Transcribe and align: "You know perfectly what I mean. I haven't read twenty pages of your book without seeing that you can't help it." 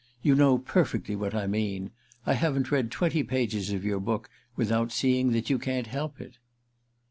"You 0.23 0.33
know 0.33 0.57
perfectly 0.57 1.15
what 1.15 1.35
I 1.35 1.45
mean. 1.45 1.91
I 2.25 2.33
haven't 2.33 2.71
read 2.71 2.89
twenty 2.89 3.21
pages 3.21 3.71
of 3.71 3.85
your 3.85 3.99
book 3.99 4.31
without 4.55 4.91
seeing 4.91 5.31
that 5.33 5.51
you 5.51 5.59
can't 5.59 5.85
help 5.85 6.19
it." 6.19 6.39